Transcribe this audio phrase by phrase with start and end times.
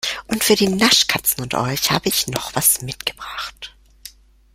[0.25, 3.75] Und für die Naschkatzen unter euch habe ich noch was mitgebracht.